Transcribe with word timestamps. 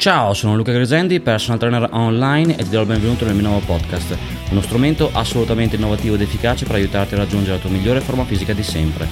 Ciao, 0.00 0.32
sono 0.32 0.56
Luca 0.56 0.72
Gresendi, 0.72 1.20
personal 1.20 1.58
trainer 1.58 1.86
online 1.92 2.56
e 2.56 2.62
ti 2.62 2.70
do 2.70 2.80
il 2.80 2.86
benvenuto 2.86 3.26
nel 3.26 3.34
mio 3.34 3.48
nuovo 3.48 3.66
podcast, 3.66 4.16
uno 4.48 4.62
strumento 4.62 5.10
assolutamente 5.12 5.76
innovativo 5.76 6.14
ed 6.14 6.22
efficace 6.22 6.64
per 6.64 6.76
aiutarti 6.76 7.12
a 7.12 7.18
raggiungere 7.18 7.56
la 7.56 7.60
tua 7.60 7.68
migliore 7.68 8.00
forma 8.00 8.24
fisica 8.24 8.54
di 8.54 8.62
sempre. 8.62 9.06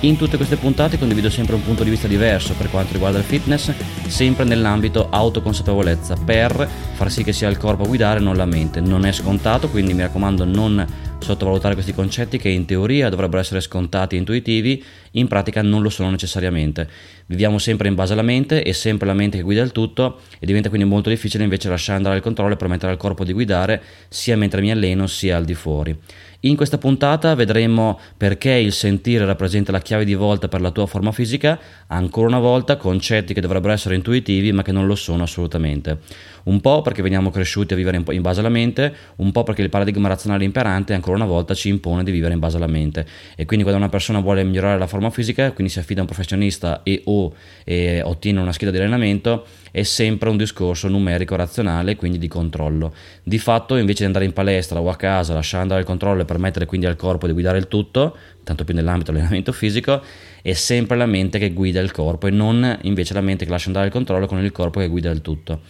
In 0.00 0.16
tutte 0.16 0.38
queste 0.38 0.56
puntate 0.56 0.98
condivido 0.98 1.28
sempre 1.28 1.56
un 1.56 1.62
punto 1.62 1.84
di 1.84 1.90
vista 1.90 2.08
diverso 2.08 2.54
per 2.54 2.70
quanto 2.70 2.94
riguarda 2.94 3.18
il 3.18 3.24
fitness, 3.24 3.70
sempre 4.06 4.44
nell'ambito 4.44 5.08
autoconsapevolezza, 5.10 6.16
per 6.24 6.66
far 6.94 7.10
sì 7.10 7.22
che 7.22 7.34
sia 7.34 7.50
il 7.50 7.58
corpo 7.58 7.82
a 7.82 7.86
guidare 7.86 8.18
e 8.18 8.22
non 8.22 8.34
la 8.34 8.46
mente. 8.46 8.80
Non 8.80 9.04
è 9.04 9.12
scontato, 9.12 9.68
quindi 9.68 9.92
mi 9.92 10.00
raccomando 10.00 10.46
non 10.46 10.86
sottovalutare 11.20 11.74
questi 11.74 11.92
concetti 11.92 12.38
che 12.38 12.48
in 12.48 12.64
teoria 12.64 13.08
dovrebbero 13.08 13.40
essere 13.40 13.60
scontati 13.60 14.16
e 14.16 14.18
intuitivi, 14.18 14.82
in 15.12 15.28
pratica 15.28 15.62
non 15.62 15.82
lo 15.82 15.88
sono 15.88 16.10
necessariamente. 16.10 16.88
Viviamo 17.26 17.58
sempre 17.58 17.88
in 17.88 17.94
base 17.94 18.12
alla 18.12 18.22
mente 18.22 18.62
e 18.62 18.72
sempre 18.72 19.06
la 19.06 19.14
mente 19.14 19.36
che 19.36 19.42
guida 19.42 19.62
il 19.62 19.72
tutto 19.72 20.20
e 20.38 20.46
diventa 20.46 20.68
quindi 20.68 20.86
molto 20.86 21.08
difficile 21.08 21.44
invece 21.44 21.68
lasciare 21.68 21.98
andare 21.98 22.16
il 22.16 22.22
controllo 22.22 22.54
e 22.54 22.56
permettere 22.56 22.92
al 22.92 22.98
corpo 22.98 23.24
di 23.24 23.32
guidare 23.32 23.82
sia 24.08 24.36
mentre 24.36 24.60
mi 24.60 24.70
alleno 24.70 25.06
sia 25.06 25.36
al 25.36 25.44
di 25.44 25.54
fuori. 25.54 25.96
In 26.44 26.56
questa 26.56 26.78
puntata 26.78 27.34
vedremo 27.34 28.00
perché 28.16 28.52
il 28.52 28.72
sentire 28.72 29.26
rappresenta 29.26 29.72
la 29.72 29.80
chiave 29.82 30.06
di 30.06 30.14
volta 30.14 30.48
per 30.48 30.62
la 30.62 30.70
tua 30.70 30.86
forma 30.86 31.12
fisica, 31.12 31.60
ancora 31.88 32.28
una 32.28 32.38
volta 32.38 32.78
concetti 32.78 33.34
che 33.34 33.42
dovrebbero 33.42 33.74
essere 33.74 33.94
intuitivi 33.94 34.50
ma 34.50 34.62
che 34.62 34.72
non 34.72 34.86
lo 34.86 34.94
sono 34.94 35.24
assolutamente. 35.24 35.98
Un 36.44 36.62
po' 36.62 36.80
perché 36.80 37.02
veniamo 37.02 37.30
cresciuti 37.30 37.74
a 37.74 37.76
vivere 37.76 38.02
in 38.08 38.22
base 38.22 38.40
alla 38.40 38.48
mente, 38.48 38.94
un 39.16 39.32
po' 39.32 39.42
perché 39.42 39.60
il 39.60 39.68
paradigma 39.68 40.08
razionale 40.08 40.44
imperante 40.44 40.94
ancora 40.94 41.16
una 41.16 41.26
volta 41.26 41.52
ci 41.52 41.68
impone 41.68 42.04
di 42.04 42.10
vivere 42.10 42.32
in 42.32 42.38
base 42.38 42.56
alla 42.56 42.66
mente. 42.66 43.06
E 43.36 43.44
quindi 43.44 43.62
quando 43.62 43.82
una 43.82 43.90
persona 43.90 44.20
vuole 44.20 44.42
migliorare 44.42 44.78
la 44.78 44.86
forma 44.86 45.10
fisica, 45.10 45.52
quindi 45.52 45.70
si 45.70 45.78
affida 45.78 45.98
a 45.98 46.04
un 46.04 46.08
professionista 46.08 46.82
e 46.82 47.02
o 47.04 47.34
e 47.64 48.00
ottiene 48.00 48.40
una 48.40 48.52
scheda 48.52 48.70
di 48.70 48.78
allenamento, 48.78 49.44
è 49.70 49.82
sempre 49.82 50.28
un 50.28 50.36
discorso 50.36 50.88
numerico 50.88 51.36
razionale, 51.36 51.96
quindi 51.96 52.18
di 52.18 52.28
controllo. 52.28 52.94
Di 53.22 53.38
fatto, 53.38 53.76
invece 53.76 54.00
di 54.00 54.06
andare 54.06 54.24
in 54.24 54.32
palestra 54.32 54.80
o 54.80 54.88
a 54.88 54.96
casa, 54.96 55.34
lasciare 55.34 55.62
andare 55.62 55.80
il 55.80 55.86
controllo 55.86 56.22
e 56.22 56.24
permettere 56.24 56.66
quindi 56.66 56.86
al 56.86 56.96
corpo 56.96 57.26
di 57.26 57.32
guidare 57.32 57.58
il 57.58 57.68
tutto, 57.68 58.16
tanto 58.44 58.64
più 58.64 58.74
nell'ambito 58.74 59.10
dell'allenamento 59.10 59.52
fisico, 59.52 60.02
è 60.42 60.52
sempre 60.52 60.96
la 60.96 61.06
mente 61.06 61.38
che 61.38 61.52
guida 61.52 61.80
il 61.80 61.92
corpo 61.92 62.26
e 62.26 62.30
non 62.30 62.78
invece 62.82 63.14
la 63.14 63.20
mente 63.20 63.44
che 63.44 63.50
lascia 63.50 63.66
andare 63.66 63.86
il 63.86 63.92
controllo 63.92 64.26
con 64.26 64.42
il 64.42 64.52
corpo 64.52 64.80
che 64.80 64.88
guida 64.88 65.10
il 65.10 65.20
tutto 65.20 65.60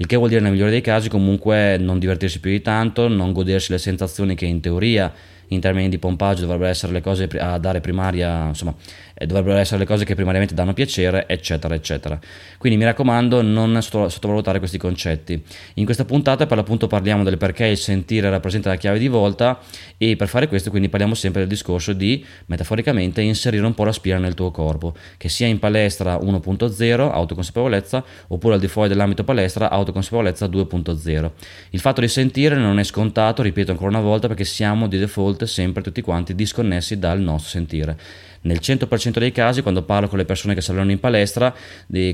il 0.00 0.06
che 0.06 0.14
vuol 0.14 0.28
dire 0.28 0.40
nel 0.40 0.52
migliore 0.52 0.70
dei 0.70 0.80
casi 0.80 1.08
comunque 1.08 1.76
non 1.76 1.98
divertirsi 1.98 2.38
più 2.38 2.52
di 2.52 2.62
tanto, 2.62 3.08
non 3.08 3.32
godersi 3.32 3.72
le 3.72 3.78
sensazioni 3.78 4.36
che 4.36 4.46
in 4.46 4.60
teoria 4.60 5.12
in 5.48 5.60
termini 5.60 5.88
di 5.88 5.98
pompaggio 5.98 6.42
dovrebbero 6.42 6.70
essere 6.70 6.92
le 6.92 7.00
cose 7.00 7.28
a 7.38 7.58
dare 7.58 7.80
primaria, 7.80 8.48
insomma, 8.48 8.74
eh, 9.14 9.26
dovrebbero 9.26 9.58
essere 9.58 9.80
le 9.80 9.86
cose 9.86 10.04
che 10.04 10.14
primariamente 10.14 10.54
danno 10.54 10.72
piacere, 10.72 11.26
eccetera, 11.26 11.74
eccetera. 11.74 12.18
Quindi 12.58 12.78
mi 12.78 12.84
raccomando, 12.84 13.42
non 13.42 13.80
sottovalutare 13.80 14.58
questi 14.58 14.78
concetti. 14.78 15.42
In 15.74 15.84
questa 15.84 16.04
puntata 16.04 16.46
per 16.46 16.56
l'appunto 16.56 16.86
parliamo 16.86 17.24
del 17.24 17.36
perché 17.36 17.66
il 17.66 17.76
sentire 17.76 18.30
rappresenta 18.30 18.68
la 18.68 18.76
chiave 18.76 18.98
di 18.98 19.08
volta 19.08 19.58
e 19.96 20.16
per 20.16 20.28
fare 20.28 20.48
questo 20.48 20.70
quindi 20.70 20.88
parliamo 20.88 21.14
sempre 21.14 21.40
del 21.40 21.48
discorso 21.48 21.92
di, 21.92 22.24
metaforicamente, 22.46 23.20
inserire 23.20 23.64
un 23.64 23.74
po' 23.74 23.84
la 23.84 23.92
spina 23.92 24.18
nel 24.18 24.34
tuo 24.34 24.50
corpo, 24.50 24.94
che 25.16 25.28
sia 25.28 25.46
in 25.46 25.58
palestra 25.58 26.16
1.0, 26.16 27.10
autoconsapevolezza, 27.10 28.04
oppure 28.28 28.54
al 28.54 28.60
di 28.60 28.68
fuori 28.68 28.88
dell'ambito 28.88 29.24
palestra, 29.24 29.70
autoconsapevolezza 29.70 30.46
2.0. 30.46 31.30
Il 31.70 31.80
fatto 31.80 32.00
di 32.00 32.08
sentire 32.08 32.56
non 32.56 32.78
è 32.78 32.84
scontato, 32.84 33.42
ripeto 33.42 33.70
ancora 33.70 33.90
una 33.90 34.00
volta, 34.00 34.28
perché 34.28 34.44
siamo 34.44 34.86
di 34.88 34.98
default 34.98 35.37
sempre 35.46 35.82
tutti 35.82 36.00
quanti 36.00 36.34
disconnessi 36.34 36.98
dal 36.98 37.20
nostro 37.20 37.50
sentire. 37.50 37.98
Nel 38.42 38.58
100% 38.60 39.18
dei 39.18 39.32
casi, 39.32 39.62
quando 39.62 39.82
parlo 39.82 40.08
con 40.08 40.18
le 40.18 40.24
persone 40.24 40.54
che 40.54 40.60
si 40.60 40.70
in 40.70 41.00
palestra, 41.00 41.54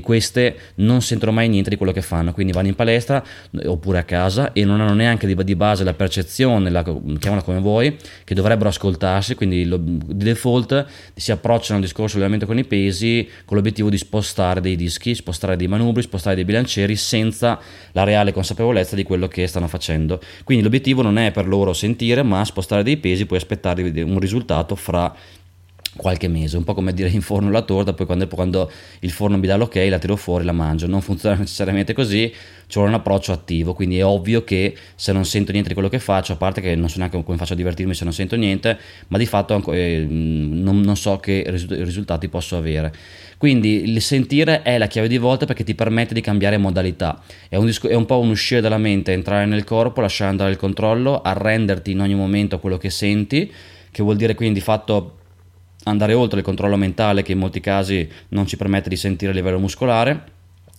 queste 0.01 0.57
non 0.75 1.01
sentono 1.01 1.31
mai 1.31 1.47
niente 1.47 1.69
di 1.69 1.75
quello 1.75 1.91
che 1.91 2.01
fanno, 2.01 2.33
quindi 2.33 2.51
vanno 2.51 2.67
in 2.67 2.75
palestra 2.75 3.23
oppure 3.65 3.99
a 3.99 4.03
casa 4.03 4.51
e 4.53 4.65
non 4.65 4.81
hanno 4.81 4.93
neanche 4.93 5.27
di, 5.27 5.55
base 5.55 5.83
la 5.83 5.93
percezione, 5.93 6.69
la, 6.69 6.83
chiamala 7.19 7.41
come 7.41 7.59
vuoi, 7.59 7.95
che 8.23 8.33
dovrebbero 8.33 8.69
ascoltarsi, 8.69 9.35
quindi 9.35 9.65
lo, 9.65 9.77
di 9.77 10.23
default 10.23 10.85
si 11.13 11.31
approcciano 11.31 11.79
al 11.79 11.85
discorso 11.85 12.15
allenamento 12.15 12.45
con 12.45 12.57
i 12.57 12.63
pesi 12.63 13.27
con 13.45 13.57
l'obiettivo 13.57 13.89
di 13.89 13.97
spostare 13.97 14.61
dei 14.61 14.75
dischi, 14.75 15.15
spostare 15.15 15.55
dei 15.55 15.67
manubri, 15.67 16.01
spostare 16.01 16.35
dei 16.35 16.45
bilancieri 16.45 16.95
senza 16.95 17.59
la 17.91 18.03
reale 18.03 18.33
consapevolezza 18.33 18.95
di 18.95 19.03
quello 19.03 19.27
che 19.27 19.47
stanno 19.47 19.67
facendo. 19.67 20.19
Quindi 20.43 20.63
l'obiettivo 20.63 21.01
non 21.01 21.17
è 21.17 21.31
per 21.31 21.47
loro 21.47 21.73
sentire, 21.73 22.23
ma 22.23 22.43
spostare 22.45 22.83
dei 22.83 22.97
pesi, 22.97 23.25
poi 23.25 23.37
aspettare 23.37 23.81
un 24.01 24.19
risultato 24.19 24.75
fra 24.75 25.13
qualche 25.95 26.27
mese, 26.27 26.57
un 26.57 26.63
po' 26.63 26.73
come 26.73 26.93
dire 26.93 27.09
in 27.09 27.21
forno 27.21 27.49
la 27.49 27.61
torta, 27.61 27.93
poi 27.93 28.05
quando, 28.05 28.27
quando, 28.27 28.71
il 28.99 29.11
forno 29.11 29.37
mi 29.37 29.47
dà 29.47 29.55
l'ok 29.55 29.75
la 29.75 29.97
tiro 29.97 30.15
fuori, 30.15 30.43
la 30.43 30.51
mangio, 30.51 30.87
non 30.87 31.01
funziona 31.01 31.35
necessariamente 31.39 31.93
così, 31.93 32.31
ci 32.67 32.73
vuole 32.73 32.89
un 32.89 32.95
approccio 32.95 33.31
attivo, 33.31 33.73
quindi 33.73 33.99
è 33.99 34.05
ovvio 34.05 34.43
che 34.43 34.75
se 34.95 35.13
non 35.13 35.25
sento 35.25 35.51
niente 35.51 35.69
di 35.69 35.73
quello 35.73 35.89
che 35.89 35.99
faccio, 35.99 36.33
a 36.33 36.35
parte 36.35 36.59
che 36.61 36.75
non 36.75 36.89
so 36.89 36.97
neanche 36.97 37.21
come 37.23 37.37
faccio 37.37 37.53
a 37.53 37.55
divertirmi 37.55 37.93
se 37.93 38.03
non 38.03 38.13
sento 38.13 38.35
niente, 38.35 38.77
ma 39.07 39.17
di 39.17 39.25
fatto 39.25 39.71
eh, 39.71 40.05
non, 40.09 40.81
non, 40.81 40.97
so 40.97 41.17
che 41.17 41.45
risultati 41.47 42.27
posso 42.27 42.57
avere. 42.57 42.93
Quindi 43.37 43.89
il 43.89 44.01
sentire 44.01 44.63
è 44.63 44.77
la 44.77 44.87
chiave 44.87 45.07
di 45.07 45.17
volta 45.17 45.45
perché 45.45 45.63
ti 45.63 45.75
permette 45.75 46.13
di 46.13 46.21
cambiare 46.21 46.57
modalità, 46.57 47.21
è 47.47 47.55
un, 47.55 47.65
disco, 47.65 47.87
è 47.87 47.95
un 47.95 48.05
po' 48.05 48.19
un 48.19 48.29
uscire 48.29 48.59
dalla 48.59 48.77
mente, 48.77 49.13
entrare 49.13 49.45
nel 49.45 49.63
corpo, 49.63 50.01
lasciare 50.01 50.31
andare 50.31 50.51
il 50.51 50.57
controllo, 50.57 51.21
arrenderti 51.21 51.91
in 51.91 52.01
ogni 52.01 52.15
momento 52.15 52.55
a 52.55 52.59
quello 52.59 52.77
che 52.77 52.89
senti, 52.89 53.51
che 53.91 54.03
vuol 54.03 54.17
dire 54.17 54.35
quindi 54.35 54.59
di 54.59 54.65
fatto 54.65 55.19
andare 55.85 56.13
oltre 56.13 56.39
il 56.39 56.45
controllo 56.45 56.75
mentale 56.75 57.23
che 57.23 57.31
in 57.31 57.39
molti 57.39 57.59
casi 57.59 58.07
non 58.29 58.45
ci 58.45 58.57
permette 58.57 58.89
di 58.89 58.95
sentire 58.95 59.31
a 59.31 59.33
livello 59.33 59.59
muscolare 59.59 60.33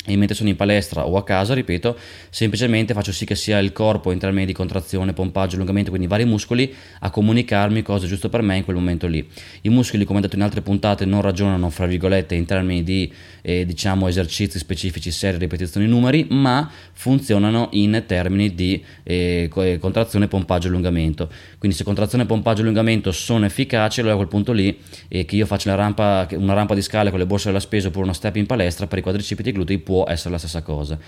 e 0.07 0.17
mentre 0.17 0.35
sono 0.35 0.49
in 0.49 0.57
palestra 0.57 1.07
o 1.07 1.17
a 1.17 1.25
casa, 1.25 1.53
ripeto, 1.53 1.99
semplicemente 2.31 2.95
faccio 2.95 3.13
sì 3.13 3.27
che 3.27 3.35
sia 3.35 3.59
il 3.59 3.73
corpo 3.73 4.13
in 4.13 4.19
termini 4.19 4.47
di 4.47 4.53
contrazione, 4.53 5.13
pompaggio, 5.13 5.57
allungamento, 5.57 5.91
quindi 5.91 6.07
vari 6.07 6.25
muscoli, 6.25 6.73
a 7.01 7.11
comunicarmi 7.11 7.83
cosa 7.83 8.07
è 8.07 8.09
giusto 8.09 8.29
per 8.29 8.43
me 8.43 8.57
in 8.57 8.65
quel 8.65 8.77
momento 8.77 9.07
lì. 9.09 9.27
I 9.63 9.69
muscoli, 9.69 10.05
come 10.05 10.21
detto 10.21 10.37
in 10.37 10.43
altre 10.43 10.63
puntate, 10.63 11.05
non 11.05 11.21
ragionano, 11.23 11.71
fra 11.71 11.87
virgolette, 11.87 12.35
in 12.35 12.45
termini 12.45 12.83
di, 12.83 13.13
eh, 13.43 13.67
diciamo, 13.67 14.07
esercizi 14.07 14.59
specifici, 14.59 15.11
serie, 15.11 15.39
ripetizioni, 15.39 15.87
numeri, 15.87 16.27
ma 16.31 16.71
funzionano 16.93 17.69
in 17.73 18.05
termini 18.07 18.55
di 18.55 18.83
eh, 19.03 19.51
eh 19.55 19.79
contrazione, 19.79 20.29
pompaggio, 20.29 20.69
allungamento. 20.69 21.29
Quindi 21.59 21.77
se 21.77 21.83
contrazione, 21.83 22.27
pompaggio, 22.27 22.63
allungamento 22.63 23.11
sono 23.11 23.45
efficaci, 23.45 24.01
allora 24.01 24.15
a 24.15 24.19
quel 24.19 24.29
punto 24.29 24.53
lì, 24.53 24.79
eh, 25.09 25.25
che 25.25 25.35
io 25.37 25.47
faccia 25.47 25.73
una 25.73 25.83
rampa, 25.83 26.29
una 26.33 26.55
rampa 26.55 26.75
di 26.75 26.83
scale 26.83 27.11
con 27.11 27.19
le 27.19 27.27
borse 27.27 27.47
della 27.47 27.61
spesa 27.61 27.89
oppure 27.89 28.05
uno 28.05 28.13
step 28.13 28.37
in 28.37 28.47
palestra 28.47 28.87
per 28.87 28.99
i 28.99 29.03
quadricipiti 29.03 29.49
e 29.49 29.53
i 29.53 29.55
glutei 29.55 29.79
può 29.79 29.96
essere 30.05 30.31
la 30.31 30.39
stessa 30.39 30.63
cosa. 30.63 30.99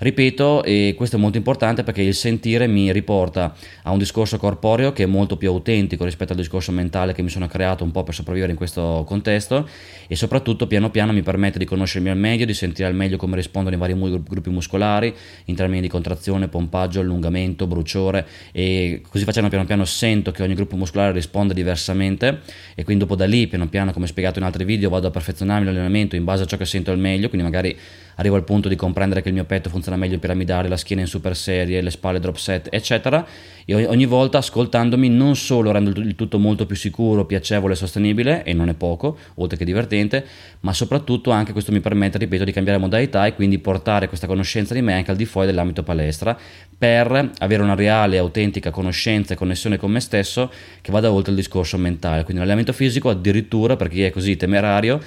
Ripeto, 0.00 0.62
e 0.64 0.94
questo 0.96 1.16
è 1.16 1.18
molto 1.18 1.36
importante 1.36 1.82
perché 1.82 2.00
il 2.00 2.14
sentire 2.14 2.66
mi 2.66 2.90
riporta 2.90 3.54
a 3.82 3.90
un 3.90 3.98
discorso 3.98 4.38
corporeo 4.38 4.94
che 4.94 5.02
è 5.02 5.06
molto 5.06 5.36
più 5.36 5.50
autentico 5.50 6.06
rispetto 6.06 6.32
al 6.32 6.38
discorso 6.38 6.72
mentale 6.72 7.12
che 7.12 7.20
mi 7.20 7.28
sono 7.28 7.46
creato 7.46 7.84
un 7.84 7.90
po' 7.90 8.02
per 8.02 8.14
sopravvivere 8.14 8.50
in 8.50 8.56
questo 8.56 9.04
contesto 9.06 9.68
e 10.06 10.16
soprattutto 10.16 10.66
piano 10.66 10.88
piano 10.88 11.12
mi 11.12 11.20
permette 11.20 11.58
di 11.58 11.66
conoscermi 11.66 12.08
al 12.08 12.16
meglio, 12.16 12.46
di 12.46 12.54
sentire 12.54 12.88
al 12.88 12.94
meglio 12.94 13.18
come 13.18 13.36
rispondono 13.36 13.76
i 13.76 13.78
vari 13.78 13.92
gruppi 13.92 14.48
muscolari 14.48 15.14
in 15.44 15.54
termini 15.54 15.82
di 15.82 15.88
contrazione, 15.88 16.48
pompaggio, 16.48 17.00
allungamento, 17.00 17.66
bruciore 17.66 18.26
e 18.52 19.02
così 19.06 19.24
facendo 19.24 19.50
piano 19.50 19.66
piano 19.66 19.84
sento 19.84 20.30
che 20.30 20.42
ogni 20.42 20.54
gruppo 20.54 20.76
muscolare 20.76 21.12
risponde 21.12 21.52
diversamente 21.52 22.40
e 22.74 22.84
quindi 22.84 23.04
dopo 23.04 23.16
da 23.16 23.26
lì 23.26 23.46
piano 23.48 23.68
piano 23.68 23.92
come 23.92 24.06
spiegato 24.06 24.38
in 24.38 24.46
altri 24.46 24.64
video 24.64 24.88
vado 24.88 25.08
a 25.08 25.10
perfezionarmi 25.10 25.66
l'allenamento 25.66 26.16
in 26.16 26.24
base 26.24 26.44
a 26.44 26.46
ciò 26.46 26.56
che 26.56 26.64
sento 26.64 26.90
al 26.90 26.98
meglio, 26.98 27.28
quindi 27.28 27.46
magari 27.46 27.76
arrivo 28.20 28.36
al 28.36 28.44
punto 28.44 28.68
di 28.68 28.76
comprendere 28.76 29.22
che 29.22 29.28
il 29.28 29.34
mio 29.34 29.44
petto 29.44 29.70
funziona 29.70 29.96
meglio 29.96 30.14
in 30.14 30.20
piramidale, 30.20 30.68
la 30.68 30.76
schiena 30.76 31.00
in 31.00 31.08
super 31.08 31.34
serie, 31.34 31.80
le 31.80 31.90
spalle 31.90 32.20
drop 32.20 32.36
set, 32.36 32.68
eccetera. 32.70 33.26
E 33.64 33.86
ogni 33.86 34.04
volta 34.04 34.38
ascoltandomi 34.38 35.08
non 35.08 35.36
solo 35.36 35.70
rendo 35.70 35.90
il 35.98 36.14
tutto 36.14 36.38
molto 36.38 36.66
più 36.66 36.76
sicuro, 36.76 37.24
piacevole 37.24 37.72
e 37.72 37.76
sostenibile, 37.76 38.42
e 38.42 38.52
non 38.52 38.68
è 38.68 38.74
poco, 38.74 39.16
oltre 39.36 39.56
che 39.56 39.64
divertente, 39.64 40.24
ma 40.60 40.74
soprattutto 40.74 41.30
anche 41.30 41.52
questo 41.52 41.72
mi 41.72 41.80
permette, 41.80 42.18
ripeto, 42.18 42.44
di 42.44 42.52
cambiare 42.52 42.78
modalità 42.78 43.24
e 43.24 43.34
quindi 43.34 43.58
portare 43.58 44.08
questa 44.08 44.26
conoscenza 44.26 44.74
di 44.74 44.82
me 44.82 44.92
anche 44.94 45.10
al 45.10 45.16
di 45.16 45.24
fuori 45.24 45.46
dell'ambito 45.46 45.82
palestra 45.82 46.36
per 46.76 47.30
avere 47.38 47.62
una 47.62 47.74
reale, 47.74 48.18
autentica 48.18 48.70
conoscenza 48.70 49.32
e 49.32 49.36
connessione 49.36 49.78
con 49.78 49.90
me 49.90 50.00
stesso 50.00 50.50
che 50.82 50.92
vada 50.92 51.10
oltre 51.10 51.30
il 51.30 51.38
discorso 51.38 51.78
mentale. 51.78 52.24
Quindi 52.24 52.40
l'allenamento 52.40 52.72
fisico 52.72 53.08
addirittura 53.08 53.76
per 53.76 53.88
chi 53.88 54.02
è 54.02 54.10
così 54.10 54.36
temerario 54.36 55.00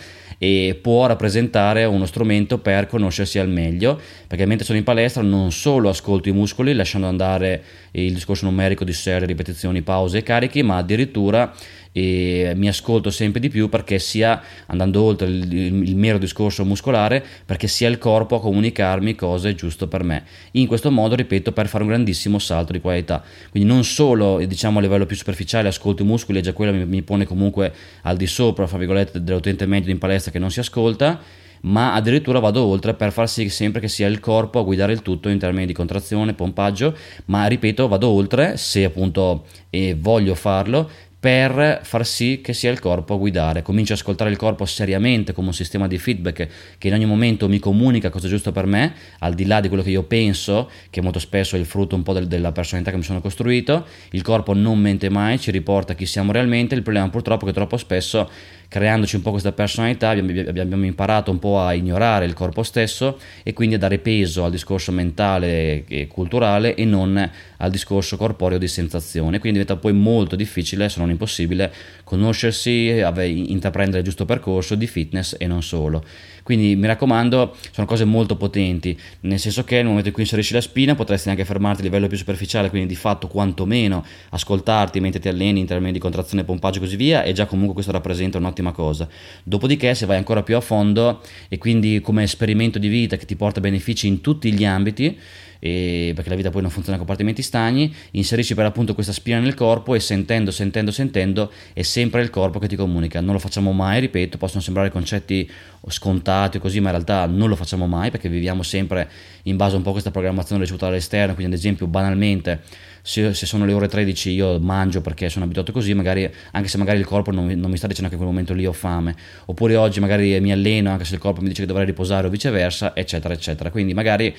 e 0.43 0.77
può 0.81 1.05
rappresentare 1.05 1.85
uno 1.85 2.05
strumento 2.05 2.57
per 2.57 2.87
conoscersi 2.87 3.39
al 3.39 3.47
meglio, 3.47 3.97
perché 4.27 4.45
mentre 4.45 4.65
sono 4.65 4.77
in 4.77 4.83
palestra 4.83 5.21
non 5.21 5.53
solo 5.53 5.87
ascolto 5.87 6.27
i 6.27 6.33
muscoli 6.33 6.73
lasciando 6.73 7.07
andare 7.07 7.63
il 7.91 8.13
discorso 8.13 8.43
numerico 8.43 8.83
di 8.83 8.91
serie, 8.91 9.25
ripetizioni, 9.25 9.83
pause 9.83 10.17
e 10.17 10.23
carichi, 10.23 10.61
ma 10.61 10.75
addirittura 10.75 11.53
e 11.93 12.53
mi 12.55 12.67
ascolto 12.67 13.11
sempre 13.11 13.39
di 13.39 13.49
più 13.49 13.69
perché 13.69 13.99
sia 13.99 14.41
andando 14.65 15.01
oltre 15.01 15.27
il, 15.27 15.53
il, 15.53 15.89
il, 15.89 15.95
mero 15.95 16.17
discorso 16.17 16.65
muscolare 16.65 17.23
perché 17.45 17.67
sia 17.67 17.87
il 17.87 17.99
corpo 17.99 18.35
a 18.35 18.41
comunicarmi 18.41 19.15
cosa 19.15 19.47
è 19.47 19.53
giusto 19.53 19.87
per 19.87 20.03
me. 20.03 20.23
In 20.53 20.67
questo 20.67 20.91
modo 20.91 21.15
ripeto 21.15 21.51
per 21.51 21.67
fare 21.67 21.83
un 21.83 21.89
grandissimo 21.89 22.39
salto 22.39 22.73
di 22.73 22.81
qualità. 22.81 23.23
Quindi 23.51 23.69
non 23.69 23.83
solo 23.83 24.43
diciamo 24.43 24.79
a 24.79 24.81
livello 24.81 25.05
più 25.05 25.15
superficiale 25.15 25.67
ascolto 25.67 26.01
i 26.01 26.05
muscoli 26.05 26.39
e 26.39 26.41
già 26.41 26.51
quello 26.51 26.73
mi, 26.73 26.85
mi 26.85 27.01
pone 27.03 27.25
comunque 27.25 27.71
al 28.01 28.17
di 28.17 28.27
sopra 28.27 28.65
fra 28.65 28.79
virgolette 28.79 29.23
dell'utente 29.23 29.67
medio 29.67 29.91
in 29.91 29.99
palestra 29.99 30.31
che 30.31 30.39
non 30.39 30.49
si 30.49 30.59
ascolta 30.59 31.21
ma 31.63 31.93
addirittura 31.93 32.39
vado 32.39 32.65
oltre 32.65 32.93
per 32.93 33.11
far 33.11 33.29
sì 33.29 33.47
sempre 33.49 33.79
che 33.79 33.87
sia 33.87 34.07
il 34.07 34.19
corpo 34.19 34.59
a 34.59 34.63
guidare 34.63 34.91
il 34.91 35.01
tutto 35.01 35.29
in 35.29 35.39
termini 35.39 35.65
di 35.65 35.73
contrazione, 35.73 36.33
pompaggio, 36.33 36.95
ma 37.25 37.45
ripeto, 37.45 37.87
vado 37.87 38.09
oltre 38.09 38.57
se 38.57 38.83
appunto 38.83 39.45
eh, 39.69 39.95
voglio 39.97 40.35
farlo 40.35 40.89
per 41.23 41.79
far 41.83 42.05
sì 42.05 42.41
che 42.43 42.51
sia 42.51 42.69
il 42.69 42.81
corpo 42.81 43.13
a 43.13 43.17
guidare. 43.17 43.61
Comincio 43.61 43.93
ad 43.93 43.99
ascoltare 43.99 44.29
il 44.29 44.35
corpo 44.35 44.65
seriamente 44.65 45.31
come 45.31 45.47
un 45.47 45.53
sistema 45.53 45.87
di 45.87 45.97
feedback 45.97 46.49
che 46.77 46.87
in 46.89 46.93
ogni 46.93 47.05
momento 47.05 47.47
mi 47.47 47.59
comunica 47.59 48.09
cosa 48.09 48.27
è 48.27 48.29
giusto 48.29 48.51
per 48.51 48.65
me, 48.65 48.93
al 49.19 49.33
di 49.33 49.45
là 49.45 49.61
di 49.61 49.69
quello 49.69 49.83
che 49.83 49.89
io 49.89 50.03
penso, 50.03 50.69
che 50.89 51.01
molto 51.01 51.19
spesso 51.19 51.55
è 51.55 51.59
il 51.59 51.65
frutto 51.65 51.95
un 51.95 52.03
po' 52.03 52.11
del, 52.11 52.27
della 52.27 52.51
personalità 52.51 52.91
che 52.91 52.97
mi 52.97 53.03
sono 53.03 53.21
costruito. 53.21 53.85
Il 54.09 54.21
corpo 54.21 54.53
non 54.53 54.79
mente 54.79 55.07
mai, 55.07 55.39
ci 55.39 55.49
riporta 55.51 55.93
chi 55.93 56.05
siamo 56.05 56.33
realmente. 56.33 56.75
Il 56.75 56.81
problema 56.81 57.07
purtroppo 57.07 57.45
è 57.45 57.47
che 57.47 57.53
troppo 57.53 57.77
spesso 57.77 58.29
creandoci 58.73 59.17
un 59.17 59.21
po' 59.21 59.29
questa 59.29 59.51
personalità 59.51 60.09
abbiamo 60.09 60.85
imparato 60.85 61.29
un 61.29 61.37
po' 61.37 61.59
a 61.59 61.75
ignorare 61.75 62.25
il 62.25 62.33
corpo 62.33 62.63
stesso 62.63 63.19
e 63.43 63.53
quindi 63.53 63.75
a 63.75 63.77
dare 63.77 63.99
peso 63.99 64.45
al 64.45 64.49
discorso 64.49 64.91
mentale 64.91 65.85
e 65.85 66.07
culturale 66.07 66.73
e 66.73 66.83
non 66.83 67.29
al 67.57 67.69
discorso 67.69 68.17
corporeo 68.17 68.57
di 68.57 68.67
sensazione. 68.67 69.37
Quindi 69.37 69.59
diventa 69.59 69.75
poi 69.79 69.93
molto 69.93 70.35
difficile, 70.35 70.89
se 70.89 70.99
non 70.99 71.11
impossibile, 71.11 71.71
conoscersi, 72.03 72.99
intraprendere 73.45 73.99
il 73.99 74.05
giusto 74.05 74.25
percorso 74.25 74.73
di 74.73 74.87
fitness 74.87 75.35
e 75.37 75.45
non 75.45 75.61
solo. 75.61 76.03
Quindi 76.41 76.75
mi 76.75 76.87
raccomando, 76.87 77.55
sono 77.71 77.87
cose 77.87 78.03
molto 78.03 78.35
potenti, 78.35 78.99
nel 79.21 79.39
senso 79.39 79.63
che 79.63 79.75
nel 79.75 79.85
momento 79.85 80.07
in 80.07 80.13
cui 80.13 80.23
inserisci 80.23 80.53
la 80.53 80.59
spina 80.59 80.93
potresti 80.93 81.29
anche 81.29 81.45
fermarti 81.45 81.81
a 81.81 81.83
livello 81.85 82.07
più 82.07 82.17
superficiale, 82.17 82.69
quindi 82.69 82.87
di 82.89 82.95
fatto 82.95 83.27
quantomeno 83.27 84.03
ascoltarti 84.31 84.99
mentre 84.99 85.21
ti 85.21 85.29
alleni 85.29 85.61
in 85.61 85.65
termini 85.67 85.93
di 85.93 85.99
contrazione, 85.99 86.43
pompaggio 86.43 86.79
e 86.79 86.81
così 86.81 86.97
via, 86.97 87.23
e 87.23 87.31
già 87.31 87.45
comunque 87.45 87.75
questo 87.75 87.93
rappresenta 87.93 88.39
un'ottima 88.39 88.62
cosa. 88.71 89.07
Dopodiché 89.43 89.93
se 89.93 90.05
vai 90.05 90.17
ancora 90.17 90.43
più 90.43 90.55
a 90.55 90.61
fondo 90.61 91.21
e 91.49 91.57
quindi 91.57 91.99
come 92.01 92.23
esperimento 92.23 92.79
di 92.79 92.87
vita 92.87 93.17
che 93.17 93.25
ti 93.25 93.35
porta 93.35 93.59
benefici 93.59 94.07
in 94.07 94.21
tutti 94.21 94.53
gli 94.53 94.63
ambiti, 94.63 95.17
perché 95.63 96.27
la 96.27 96.35
vita 96.35 96.49
poi 96.49 96.61
non 96.61 96.69
funziona 96.69 96.95
a 96.95 96.99
compartimenti 96.99 97.41
stagni, 97.41 97.93
inserisci 98.11 98.53
per 98.53 98.65
appunto 98.65 98.93
questa 98.93 99.13
spina 99.13 99.39
nel 99.39 99.53
corpo 99.53 99.95
e 99.95 100.01
sentendo, 100.01 100.51
sentendo, 100.51 100.91
sentendo 100.91 101.51
è 101.71 101.83
sempre 101.83 102.21
il 102.21 102.29
corpo 102.29 102.59
che 102.59 102.67
ti 102.67 102.75
comunica. 102.75 103.21
Non 103.21 103.31
lo 103.31 103.39
facciamo 103.39 103.71
mai, 103.71 104.01
ripeto, 104.01 104.37
possono 104.37 104.61
sembrare 104.61 104.91
concetti 104.91 105.49
scontati 105.87 106.59
così, 106.59 106.81
ma 106.81 106.89
in 106.89 106.95
realtà 106.95 107.25
non 107.27 107.47
lo 107.47 107.55
facciamo 107.55 107.87
mai 107.87 108.11
perché 108.11 108.27
viviamo 108.27 108.61
sempre 108.61 109.09
in 109.43 109.55
base 109.55 109.77
un 109.77 109.83
po' 109.83 109.89
a 109.89 109.91
questa 109.93 110.11
programmazione 110.11 110.59
ricevuta 110.59 110.87
dall'esterno, 110.87 111.33
quindi 111.33 111.53
ad 111.53 111.59
esempio 111.59 111.87
banalmente 111.87 112.61
se, 113.05 113.33
se, 113.33 113.45
sono 113.45 113.65
le 113.65 113.73
ore 113.73 113.89
13 113.89 114.29
io 114.29 114.59
mangio 114.61 115.01
perché 115.01 115.27
sono 115.27 115.43
abituato 115.43 115.73
così, 115.73 115.93
magari, 115.93 116.27
anche 116.51 116.69
se 116.69 116.77
magari 116.77 116.99
il 116.99 117.05
corpo 117.05 117.31
non, 117.31 117.47
non 117.47 117.69
mi 117.69 117.75
sta 117.75 117.85
dicendo 117.85 118.07
che 118.07 118.15
in 118.15 118.21
quel 118.21 118.31
momento 118.31 118.53
lì 118.53 118.65
ho 118.65 118.71
fame, 118.71 119.13
oppure 119.45 119.75
oggi 119.75 119.99
magari 119.99 120.39
mi 120.39 120.53
alleno 120.53 120.89
anche 120.89 121.03
se 121.03 121.15
il 121.15 121.19
corpo 121.19 121.41
mi 121.41 121.49
dice 121.49 121.61
che 121.61 121.67
dovrei 121.67 121.85
riposare 121.85 122.27
o 122.27 122.29
viceversa, 122.29 122.95
eccetera, 122.95 123.33
eccetera. 123.33 123.71
Quindi 123.71 123.93
magari 123.93 124.33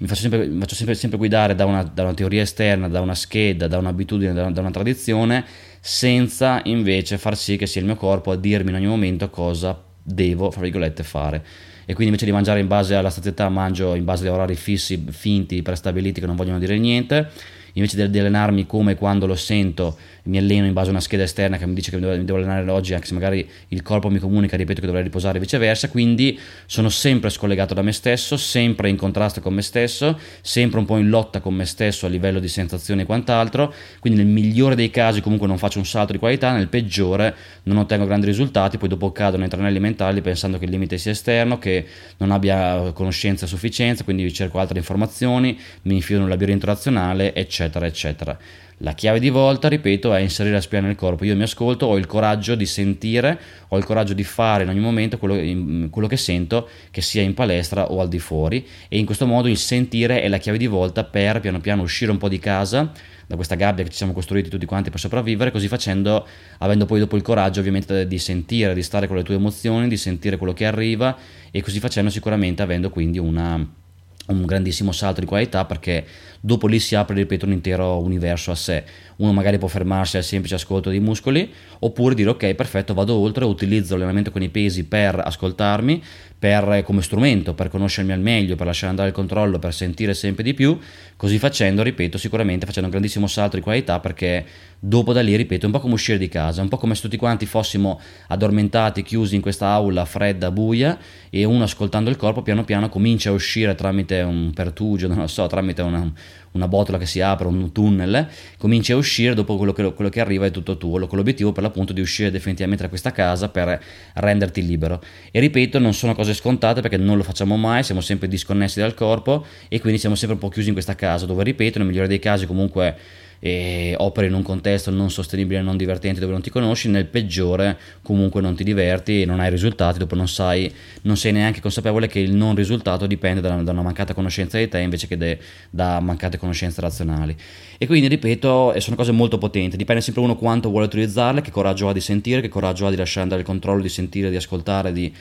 mi 0.00 0.08
faccio 0.08 0.22
sempre, 0.22 0.46
mi 0.48 0.58
faccio 0.58 0.74
sempre, 0.74 0.96
sempre 0.96 1.16
guidare 1.16 1.54
da 1.54 1.64
una, 1.64 1.84
da 1.84 2.02
una, 2.02 2.14
teoria 2.14 2.42
esterna, 2.42 2.88
da 2.88 3.00
una 3.00 3.14
scheda, 3.14 3.68
da 3.68 3.78
un'abitudine, 3.78 4.32
da, 4.32 4.50
da 4.50 4.60
una 4.62 4.72
tradizione, 4.72 5.44
senza 5.78 6.60
invece 6.64 7.18
far 7.18 7.36
sì 7.36 7.56
che 7.56 7.66
sia 7.66 7.80
il 7.80 7.86
mio 7.86 7.96
corpo 7.96 8.32
a 8.32 8.36
dirmi 8.36 8.70
in 8.70 8.76
ogni 8.76 8.86
momento 8.86 9.30
cosa 9.30 9.80
devo, 10.02 10.50
fra 10.50 10.62
virgolette, 10.62 11.04
fare. 11.04 11.44
E 11.82 11.94
quindi 11.94 12.06
invece 12.06 12.24
di 12.24 12.32
mangiare 12.32 12.58
in 12.58 12.66
base 12.66 12.96
alla 12.96 13.10
sazietà 13.10 13.48
mangio 13.48 13.94
in 13.94 14.04
base 14.04 14.24
agli 14.26 14.34
orari 14.34 14.56
fissi, 14.56 15.04
finti, 15.08 15.62
prestabiliti 15.62 16.18
che 16.18 16.26
non 16.26 16.34
vogliono 16.34 16.58
dire 16.58 16.76
niente 16.78 17.56
invece 17.74 18.08
di 18.08 18.18
allenarmi 18.18 18.66
come 18.66 18.94
quando 18.96 19.26
lo 19.26 19.34
sento 19.34 19.96
mi 20.28 20.36
alleno 20.38 20.66
in 20.66 20.72
base 20.74 20.88
a 20.88 20.90
una 20.90 21.00
scheda 21.00 21.22
esterna 21.22 21.56
che 21.56 21.66
mi 21.66 21.74
dice 21.74 21.90
che 21.90 21.96
mi 21.96 22.02
devo, 22.02 22.16
mi 22.16 22.24
devo 22.24 22.38
allenare 22.38 22.70
oggi, 22.70 22.94
anche 22.94 23.06
se 23.06 23.14
magari 23.14 23.48
il 23.68 23.82
corpo 23.82 24.10
mi 24.10 24.18
comunica, 24.18 24.56
ripeto 24.56 24.80
che 24.80 24.86
dovrei 24.86 25.02
riposare 25.02 25.38
e 25.38 25.40
viceversa, 25.40 25.88
quindi 25.88 26.38
sono 26.66 26.90
sempre 26.90 27.30
scollegato 27.30 27.72
da 27.74 27.82
me 27.82 27.92
stesso, 27.92 28.36
sempre 28.36 28.90
in 28.90 28.96
contrasto 28.96 29.40
con 29.40 29.54
me 29.54 29.62
stesso, 29.62 30.18
sempre 30.42 30.78
un 30.78 30.84
po' 30.84 30.98
in 30.98 31.08
lotta 31.08 31.40
con 31.40 31.54
me 31.54 31.64
stesso 31.64 32.06
a 32.06 32.08
livello 32.08 32.40
di 32.40 32.48
sensazioni 32.48 33.02
e 33.02 33.04
quant'altro, 33.06 33.72
quindi 34.00 34.22
nel 34.22 34.30
migliore 34.30 34.74
dei 34.74 34.90
casi 34.90 35.22
comunque 35.22 35.46
non 35.46 35.56
faccio 35.56 35.78
un 35.78 35.86
salto 35.86 36.12
di 36.12 36.18
qualità, 36.18 36.52
nel 36.52 36.68
peggiore 36.68 37.34
non 37.64 37.78
ottengo 37.78 38.04
grandi 38.04 38.26
risultati, 38.26 38.76
poi 38.76 38.90
dopo 38.90 39.10
cado 39.12 39.38
nei 39.38 39.48
tranelli 39.48 39.80
mentali 39.80 40.20
pensando 40.20 40.58
che 40.58 40.66
il 40.66 40.70
limite 40.70 40.98
sia 40.98 41.12
esterno, 41.12 41.58
che 41.58 41.86
non 42.18 42.30
abbia 42.32 42.92
conoscenza 42.92 43.46
a 43.46 43.48
sufficienza, 43.48 44.04
quindi 44.04 44.30
cerco 44.32 44.58
altre 44.58 44.78
informazioni, 44.78 45.58
mi 45.82 45.94
infilo 45.94 46.18
in 46.18 46.24
un 46.24 46.30
labirinto 46.30 46.66
razionale, 46.66 47.34
eccetera, 47.34 47.86
eccetera. 47.86 48.38
La 48.82 48.92
chiave 48.92 49.18
di 49.18 49.28
volta, 49.28 49.66
ripeto, 49.66 50.14
è 50.14 50.20
inserire 50.20 50.54
la 50.54 50.60
spina 50.60 50.82
nel 50.82 50.94
corpo. 50.94 51.24
Io 51.24 51.34
mi 51.34 51.42
ascolto, 51.42 51.86
ho 51.86 51.98
il 51.98 52.06
coraggio 52.06 52.54
di 52.54 52.64
sentire, 52.64 53.40
ho 53.68 53.76
il 53.76 53.84
coraggio 53.84 54.14
di 54.14 54.22
fare 54.22 54.62
in 54.62 54.68
ogni 54.68 54.78
momento 54.78 55.18
quello, 55.18 55.88
quello, 55.90 56.06
che 56.06 56.16
sento, 56.16 56.68
che 56.92 57.00
sia 57.00 57.22
in 57.22 57.34
palestra 57.34 57.90
o 57.90 58.00
al 58.00 58.08
di 58.08 58.20
fuori. 58.20 58.64
E 58.88 58.96
in 58.96 59.04
questo 59.04 59.26
modo 59.26 59.48
il 59.48 59.56
sentire 59.56 60.22
è 60.22 60.28
la 60.28 60.38
chiave 60.38 60.58
di 60.58 60.68
volta 60.68 61.02
per 61.02 61.40
piano 61.40 61.58
piano 61.58 61.82
uscire 61.82 62.12
un 62.12 62.18
po' 62.18 62.28
di 62.28 62.38
casa, 62.38 62.92
da 63.26 63.34
questa 63.34 63.56
gabbia 63.56 63.82
che 63.82 63.90
ci 63.90 63.96
siamo 63.96 64.12
costruiti 64.12 64.48
tutti 64.48 64.64
quanti 64.64 64.90
per 64.90 65.00
sopravvivere, 65.00 65.50
così 65.50 65.66
facendo, 65.66 66.24
avendo 66.58 66.86
poi 66.86 67.00
dopo 67.00 67.16
il 67.16 67.22
coraggio 67.22 67.58
ovviamente 67.58 68.06
di 68.06 68.18
sentire, 68.18 68.74
di 68.74 68.82
stare 68.84 69.08
con 69.08 69.16
le 69.16 69.24
tue 69.24 69.34
emozioni, 69.34 69.88
di 69.88 69.96
sentire 69.96 70.36
quello 70.36 70.52
che 70.52 70.66
arriva 70.66 71.16
e 71.50 71.62
così 71.62 71.80
facendo 71.80 72.10
sicuramente 72.10 72.62
avendo 72.62 72.90
quindi 72.90 73.18
una 73.18 73.86
un 74.28 74.44
grandissimo 74.44 74.92
salto 74.92 75.20
di 75.20 75.26
qualità 75.26 75.64
perché 75.64 76.04
dopo 76.40 76.66
lì 76.66 76.78
si 76.78 76.94
apre, 76.94 77.14
ripeto, 77.14 77.46
un 77.46 77.52
intero 77.52 77.98
universo 77.98 78.50
a 78.50 78.54
sé. 78.54 78.84
Uno 79.16 79.32
magari 79.32 79.58
può 79.58 79.68
fermarsi 79.68 80.16
al 80.16 80.24
semplice 80.24 80.54
ascolto 80.54 80.90
dei 80.90 81.00
muscoli 81.00 81.52
oppure 81.80 82.14
dire 82.14 82.30
ok, 82.30 82.54
perfetto, 82.54 82.94
vado 82.94 83.14
oltre, 83.14 83.44
utilizzo 83.44 83.94
l'allenamento 83.94 84.30
con 84.30 84.42
i 84.42 84.48
pesi 84.48 84.84
per 84.84 85.20
ascoltarmi, 85.24 86.02
per, 86.38 86.82
come 86.84 87.02
strumento, 87.02 87.52
per 87.54 87.68
conoscermi 87.68 88.12
al 88.12 88.20
meglio, 88.20 88.54
per 88.54 88.66
lasciare 88.66 88.90
andare 88.90 89.08
il 89.08 89.14
controllo, 89.14 89.58
per 89.58 89.74
sentire 89.74 90.14
sempre 90.14 90.44
di 90.44 90.54
più. 90.54 90.78
Così 91.16 91.38
facendo, 91.38 91.82
ripeto, 91.82 92.16
sicuramente 92.16 92.64
facendo 92.64 92.86
un 92.86 92.92
grandissimo 92.92 93.26
salto 93.26 93.56
di 93.56 93.62
qualità 93.62 93.98
perché 93.98 94.44
dopo 94.78 95.12
da 95.12 95.20
lì, 95.20 95.34
ripeto, 95.34 95.62
è 95.62 95.66
un 95.66 95.72
po' 95.72 95.80
come 95.80 95.94
uscire 95.94 96.18
di 96.18 96.28
casa, 96.28 96.62
un 96.62 96.68
po' 96.68 96.76
come 96.76 96.94
se 96.94 97.02
tutti 97.02 97.16
quanti 97.16 97.44
fossimo 97.46 98.00
addormentati, 98.28 99.02
chiusi 99.02 99.34
in 99.34 99.40
questa 99.40 99.68
aula 99.68 100.04
fredda, 100.04 100.52
buia 100.52 100.96
e 101.30 101.42
uno 101.44 101.64
ascoltando 101.64 102.08
il 102.08 102.16
corpo 102.16 102.42
piano 102.42 102.64
piano 102.64 102.88
comincia 102.88 103.30
a 103.30 103.32
uscire 103.32 103.74
tramite 103.74 104.20
un 104.20 104.52
pertugio, 104.54 105.08
non 105.08 105.18
lo 105.18 105.26
so, 105.26 105.46
tramite 105.48 105.82
una, 105.82 106.12
una 106.52 106.68
botola 106.68 106.98
che 106.98 107.06
si 107.06 107.20
apre, 107.20 107.46
un 107.46 107.72
tunnel, 107.72 108.28
cominci 108.56 108.92
a 108.92 108.96
uscire, 108.96 109.34
dopo 109.34 109.56
quello 109.56 109.72
che, 109.72 109.92
quello 109.92 110.10
che 110.10 110.20
arriva 110.20 110.46
è 110.46 110.50
tutto 110.50 110.76
tuo, 110.76 111.06
con 111.06 111.18
l'obiettivo 111.18 111.52
per 111.52 111.62
l'appunto 111.62 111.92
di 111.92 112.00
uscire 112.00 112.30
definitivamente 112.30 112.82
da 112.82 112.88
questa 112.88 113.12
casa 113.12 113.48
per 113.48 113.80
renderti 114.14 114.66
libero. 114.66 115.02
E 115.30 115.40
ripeto, 115.40 115.78
non 115.78 115.94
sono 115.94 116.14
cose 116.14 116.34
scontate 116.34 116.80
perché 116.80 116.96
non 116.96 117.16
lo 117.16 117.22
facciamo 117.22 117.56
mai, 117.56 117.82
siamo 117.82 118.00
sempre 118.00 118.28
disconnessi 118.28 118.80
dal 118.80 118.94
corpo 118.94 119.46
e 119.68 119.80
quindi 119.80 119.98
siamo 119.98 120.14
sempre 120.14 120.36
un 120.36 120.42
po' 120.42 120.48
chiusi 120.48 120.68
in 120.68 120.74
questa 120.74 120.94
casa, 120.94 121.26
dove 121.26 121.44
ripeto, 121.44 121.78
nel 121.78 121.86
migliore 121.86 122.08
dei 122.08 122.18
casi 122.18 122.46
comunque 122.46 122.96
e 123.40 123.94
operi 123.96 124.26
in 124.26 124.34
un 124.34 124.42
contesto 124.42 124.90
non 124.90 125.10
sostenibile, 125.10 125.60
non 125.60 125.76
divertente 125.76 126.20
dove 126.20 126.32
non 126.32 126.42
ti 126.42 126.50
conosci, 126.50 126.88
nel 126.88 127.06
peggiore 127.06 127.78
comunque 128.02 128.40
non 128.40 128.54
ti 128.56 128.64
diverti 128.64 129.22
e 129.22 129.24
non 129.24 129.40
hai 129.40 129.50
risultati, 129.50 129.98
dopo 129.98 130.14
non 130.14 130.28
sai, 130.28 130.72
non 131.02 131.16
sei 131.16 131.32
neanche 131.32 131.60
consapevole 131.60 132.08
che 132.08 132.18
il 132.18 132.34
non 132.34 132.54
risultato 132.54 133.06
dipende 133.06 133.40
da, 133.40 133.54
da 133.62 133.72
una 133.72 133.82
mancata 133.82 134.14
conoscenza 134.14 134.58
di 134.58 134.68
te 134.68 134.78
invece 134.78 135.06
che 135.06 135.16
de, 135.16 135.38
da 135.70 136.00
mancate 136.00 136.38
conoscenze 136.38 136.80
razionali. 136.80 137.36
E 137.78 137.86
quindi 137.86 138.08
ripeto, 138.08 138.74
sono 138.78 138.96
cose 138.96 139.12
molto 139.12 139.38
potenti, 139.38 139.76
dipende 139.76 140.02
sempre 140.02 140.22
uno 140.22 140.34
quanto 140.34 140.68
vuole 140.68 140.86
utilizzarle, 140.86 141.40
che 141.40 141.50
coraggio 141.50 141.88
ha 141.88 141.92
di 141.92 142.00
sentire, 142.00 142.40
che 142.40 142.48
coraggio 142.48 142.86
ha 142.86 142.90
di 142.90 142.96
lasciare 142.96 143.22
andare 143.22 143.42
il 143.42 143.46
controllo, 143.46 143.82
di 143.82 143.88
sentire, 143.88 144.30
di 144.30 144.36
ascoltare, 144.36 144.92
di 144.92 145.12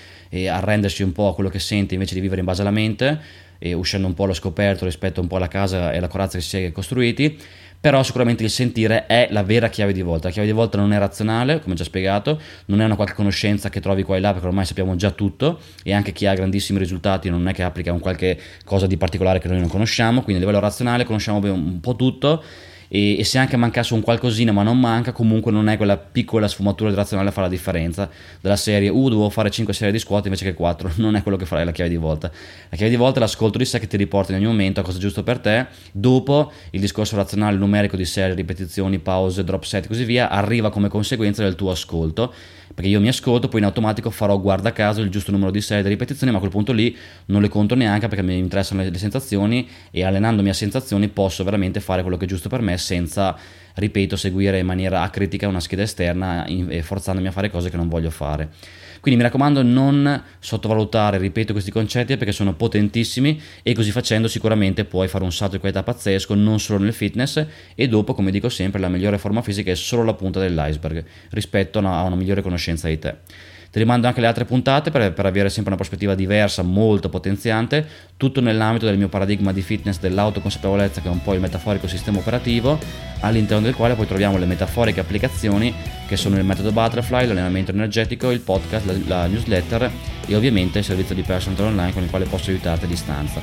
arrendersi 0.50 1.04
un 1.04 1.12
po' 1.12 1.30
a 1.30 1.34
quello 1.36 1.50
che 1.50 1.60
sente 1.60 1.94
invece 1.94 2.16
di 2.16 2.22
vivere 2.22 2.40
in 2.40 2.46
base 2.46 2.62
alla 2.62 2.72
mente 2.72 3.46
e 3.60 3.74
uscendo 3.74 4.08
un 4.08 4.14
po' 4.14 4.24
allo 4.24 4.34
scoperto 4.34 4.86
rispetto 4.86 5.22
un 5.22 5.28
po' 5.28 5.38
alla 5.38 5.48
casa 5.48 5.92
e 5.92 5.98
alla 5.98 6.08
corazza 6.08 6.38
che 6.38 6.44
si 6.44 6.58
è 6.64 6.72
costruiti 6.72 7.38
però 7.80 8.02
sicuramente 8.02 8.44
il 8.44 8.50
sentire 8.50 9.06
è 9.06 9.28
la 9.32 9.44
vera 9.44 9.70
chiave 9.70 9.94
di 9.94 10.02
volta. 10.02 10.28
La 10.28 10.34
chiave 10.34 10.48
di 10.48 10.54
volta 10.54 10.78
non 10.78 10.94
è 10.94 10.98
razionale, 10.98 11.62
come 11.62 11.76
già 11.76 11.84
spiegato, 11.84 12.42
non 12.66 12.82
è 12.82 12.86
una 12.86 12.96
qualche 12.96 13.14
conoscenza 13.14 13.70
che 13.70 13.80
trovi 13.80 14.04
qua 14.04 14.18
e 14.18 14.20
là, 14.20 14.32
perché 14.32 14.48
ormai 14.48 14.66
sappiamo 14.66 14.96
già 14.96 15.12
tutto 15.12 15.60
e 15.84 15.94
anche 15.94 16.12
chi 16.12 16.26
ha 16.26 16.34
grandissimi 16.34 16.80
risultati 16.80 17.30
non 17.30 17.48
è 17.48 17.54
che 17.54 17.64
applica 17.64 17.94
un 17.94 18.00
qualche 18.00 18.40
cosa 18.66 18.88
di 18.88 18.98
particolare 18.98 19.40
che 19.40 19.48
noi 19.48 19.60
non 19.60 19.70
conosciamo, 19.70 20.24
quindi 20.24 20.42
a 20.42 20.46
livello 20.46 20.62
razionale 20.62 21.04
conosciamo 21.06 21.40
un 21.54 21.80
po' 21.80 21.96
tutto 21.96 22.44
e, 22.88 23.18
e, 23.18 23.24
se 23.24 23.38
anche 23.38 23.58
mancasse 23.58 23.94
un 23.94 24.02
qualcosina 24.02 24.52
ma 24.52 24.64
non 24.64 24.80
manca 24.80 25.12
comunque 25.12 25.52
non 25.52 25.70
è 25.70 25.78
quella 25.78 25.98
piccola 25.98 26.48
sfumatura 26.48 26.94
razionale 26.94 27.30
a 27.30 27.32
fare 27.32 27.48
la 27.48 27.54
differenza 27.54 28.10
della 28.42 28.56
serie. 28.56 28.90
Uh 28.90 29.10
dovevo 29.10 29.30
fare 29.30 29.50
5 29.50 29.74
serie 29.74 29.92
di 29.92 30.00
squat 30.00 30.26
invece 30.26 30.46
che 30.46 30.54
4 30.54 30.94
non 30.98 31.16
è 31.16 31.24
quello 31.24 31.38
che 31.38 31.46
farai 31.46 31.66
la 31.66 31.72
chiave 31.72 31.90
di 31.90 31.98
volta. 31.98 32.32
La 32.70 32.76
chiave 32.76 32.92
di 32.92 32.98
volta 32.98 33.18
è 33.18 33.22
l'ascolto 33.22 33.58
di 33.58 33.66
sé 33.66 33.80
che 33.80 33.88
ti 33.88 33.98
riporta 33.98 34.32
in 34.32 34.40
ogni 34.40 34.48
momento 34.48 34.80
a 34.80 34.84
cosa 34.84 34.98
è 34.98 35.02
giusto 35.02 35.24
per 35.24 35.40
te. 35.40 35.68
Dopo 35.92 36.52
il 36.72 36.80
discorso 36.80 37.16
razionale 37.16 37.58
numerico 37.58 37.96
di 37.96 38.06
serie 38.06 38.36
ripetizioni 38.36 39.00
pause 39.00 39.44
drop 39.44 39.64
set 39.64 39.86
e 39.86 39.88
così 39.88 40.04
via 40.04 40.30
arriva 40.30 40.70
come 40.70 40.88
conseguenza 40.88 41.44
del 41.44 41.56
tuo 41.56 41.72
ascolto 41.72 42.34
perché 42.74 42.90
io 42.90 43.00
mi 43.00 43.08
ascolto, 43.08 43.48
poi 43.48 43.60
in 43.60 43.66
automatico 43.66 44.10
farò 44.10 44.40
guarda 44.40 44.72
caso 44.72 45.02
il 45.02 45.10
giusto 45.10 45.32
numero 45.32 45.52
di 45.52 45.62
serie 45.62 45.84
di 45.84 45.90
ripetizioni, 45.90 46.32
ma 46.32 46.38
a 46.38 46.42
quel 46.42 46.52
punto 46.52 46.72
lì 46.72 46.96
non 47.26 47.42
le 47.42 47.50
conto 47.50 47.76
neanche 47.76 48.08
perché 48.08 48.24
mi 48.24 48.38
interessano 48.38 48.82
le, 48.82 48.90
le 48.90 48.98
sensazioni 48.98 49.68
e 49.92 50.04
allenandomi 50.04 50.50
a 50.50 50.54
sensazioni 50.54 51.08
posso 51.08 51.44
veramente 51.44 51.80
fare 51.80 52.02
quello 52.02 52.18
che 52.18 52.26
è 52.26 52.28
giusto 52.28 52.50
per 52.50 52.62
me 52.62 52.78
senza 52.78 53.38
ripeto, 53.76 54.16
seguire 54.16 54.60
in 54.60 54.66
maniera 54.66 55.02
acritica 55.02 55.48
una 55.48 55.60
scheda 55.60 55.84
esterna 55.84 56.46
e 56.46 56.82
forzandomi 56.82 57.28
a 57.28 57.32
fare 57.32 57.50
cose 57.50 57.70
che 57.70 57.78
non 57.78 57.88
voglio 57.88 58.10
fare. 58.10 58.50
Quindi 59.00 59.20
mi 59.20 59.28
raccomando 59.28 59.62
non 59.62 60.24
sottovalutare, 60.40 61.18
ripeto, 61.18 61.54
questi 61.54 61.72
concetti 61.72 62.18
perché 62.18 62.32
sono 62.32 62.54
potentissimi 62.54 63.40
e 63.64 63.74
così 63.74 63.92
facendo 63.92 64.28
sicuramente 64.28 64.86
puoi 64.86 65.08
fare 65.08 65.24
un 65.24 65.32
salto 65.32 65.56
di 65.56 65.60
qualità 65.60 65.84
pazzesco 65.84 66.34
non 66.36 66.60
solo 66.60 66.84
nel 66.84 66.94
fitness 66.94 67.46
e 67.76 67.88
dopo, 67.88 68.14
come 68.14 68.32
dico 68.32 68.50
sempre, 68.50 68.80
la 68.80 68.90
migliore 68.90 69.18
forma 69.18 69.42
fisica 69.42 69.72
è 69.72 69.76
solo 69.76 70.04
la 70.04 70.14
punta 70.14 70.40
dell'iceberg 70.40 71.04
rispetto 71.30 71.80
a 71.80 72.04
una, 72.04 72.16
migliore 72.16 72.42
conoscenza 72.42 72.88
di 72.88 73.00
te. 73.00 73.16
Ti 73.70 73.80
rimando 73.80 74.08
anche 74.08 74.22
le 74.22 74.28
altre 74.28 74.46
puntate 74.46 74.92
per, 74.92 75.14
per, 75.14 75.26
avere 75.26 75.50
sempre 75.50 75.74
una 75.74 75.76
prospettiva 75.76 76.16
diversa, 76.16 76.62
molto 76.62 77.10
potenziante, 77.10 77.86
tutto 78.18 78.42
nell'ambito 78.42 78.86
del 78.86 78.98
mio 78.98 79.10
paradigma 79.10 79.52
di 79.52 79.62
fitness 79.62 80.00
dell'autoconsapevolezza 80.00 81.02
che 81.02 81.08
è 81.08 81.12
un 81.12 81.22
po' 81.22 81.34
il 81.34 81.40
metaforico 81.40 81.88
sistema 81.88 82.20
operativo, 82.20 82.80
all'interno 83.20 83.64
del 83.64 83.76
quale 83.76 83.96
poi 83.96 84.08
troviamo 84.08 84.38
le 84.38 84.46
metaforiche 84.46 85.00
applicazioni 85.00 85.74
che 86.08 86.16
sono 86.16 86.38
il 86.38 86.46
metodo 86.46 86.72
Butterfly, 86.72 87.28
l'allenamento 87.28 87.72
energetico, 87.72 88.32
il 88.32 88.40
podcast, 88.40 88.86
la, 88.86 88.94
la 89.06 89.26
newsletter 89.28 89.92
e 90.26 90.36
ovviamente 90.36 90.80
il 90.80 90.86
servizio 90.86 91.16
di 91.16 91.22
personal 91.22 91.66
online 91.66 91.94
con 91.94 92.04
il 92.04 92.10
quale 92.10 92.26
posso 92.26 92.50
aiutarti 92.50 92.86
a 92.86 92.88
distanza. 92.88 93.42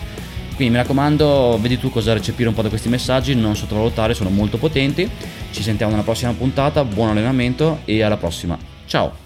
Quindi 0.54 0.75
mi 0.75 0.81
raccomando, 0.81 1.59
vedi 1.61 1.78
tu 1.78 1.90
cosa 1.90 2.12
recepire 2.12 2.49
un 2.49 2.54
po' 2.54 2.62
da 2.62 2.69
questi 2.69 2.88
messaggi, 2.88 3.35
non 3.35 3.57
sottovalutare, 3.57 4.14
sono 4.14 4.31
molto 4.31 4.57
potenti. 4.57 5.09
Ci 5.50 5.62
sentiamo 5.62 5.90
nella 5.90 6.04
prossima 6.04 6.33
puntata, 6.33 6.85
buon 6.85 7.11
allenamento 7.11 7.81
e 7.85 8.02
alla 8.02 8.16
prossima. 8.16 8.57
Ciao! 8.87 9.24